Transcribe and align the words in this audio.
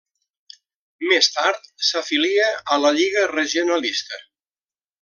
Més 1.11 1.27
tard, 1.35 1.69
s'afilia 1.89 2.47
a 2.77 2.79
la 2.87 2.93
Lliga 2.99 3.27
Regionalista. 3.35 4.21